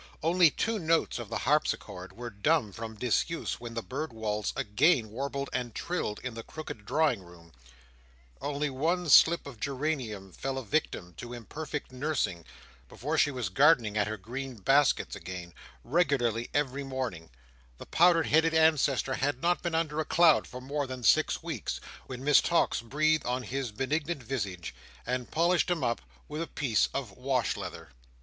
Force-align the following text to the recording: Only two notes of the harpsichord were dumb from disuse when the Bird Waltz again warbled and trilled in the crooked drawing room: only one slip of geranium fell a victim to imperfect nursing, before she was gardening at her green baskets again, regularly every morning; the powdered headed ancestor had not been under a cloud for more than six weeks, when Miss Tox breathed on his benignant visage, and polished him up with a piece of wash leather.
Only 0.23 0.49
two 0.49 0.79
notes 0.79 1.19
of 1.19 1.29
the 1.29 1.37
harpsichord 1.37 2.17
were 2.17 2.31
dumb 2.31 2.71
from 2.71 2.95
disuse 2.95 3.59
when 3.59 3.75
the 3.75 3.83
Bird 3.83 4.11
Waltz 4.11 4.51
again 4.55 5.11
warbled 5.11 5.47
and 5.53 5.75
trilled 5.75 6.19
in 6.23 6.33
the 6.33 6.41
crooked 6.41 6.87
drawing 6.87 7.21
room: 7.21 7.51
only 8.41 8.67
one 8.71 9.09
slip 9.09 9.45
of 9.45 9.59
geranium 9.59 10.31
fell 10.33 10.57
a 10.57 10.63
victim 10.65 11.13
to 11.17 11.33
imperfect 11.33 11.91
nursing, 11.91 12.45
before 12.89 13.15
she 13.15 13.29
was 13.29 13.49
gardening 13.49 13.95
at 13.95 14.07
her 14.07 14.17
green 14.17 14.55
baskets 14.55 15.15
again, 15.15 15.53
regularly 15.83 16.49
every 16.51 16.83
morning; 16.83 17.29
the 17.77 17.85
powdered 17.85 18.25
headed 18.25 18.55
ancestor 18.55 19.13
had 19.13 19.39
not 19.39 19.61
been 19.61 19.75
under 19.75 19.99
a 19.99 20.03
cloud 20.03 20.47
for 20.47 20.59
more 20.59 20.87
than 20.87 21.03
six 21.03 21.43
weeks, 21.43 21.79
when 22.07 22.23
Miss 22.23 22.41
Tox 22.41 22.81
breathed 22.81 23.27
on 23.27 23.43
his 23.43 23.71
benignant 23.71 24.23
visage, 24.23 24.73
and 25.05 25.29
polished 25.29 25.69
him 25.69 25.83
up 25.83 26.01
with 26.27 26.41
a 26.41 26.47
piece 26.47 26.89
of 26.91 27.11
wash 27.11 27.55
leather. 27.55 27.89